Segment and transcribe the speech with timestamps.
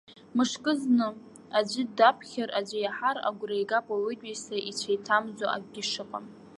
[0.35, 1.07] Мышкызны
[1.57, 6.25] аӡәы даԥхьар, аӡәы иаҳар, агәра игап ауаҩытәыҩса ицәа иҭамӡо акгьы шыҟам!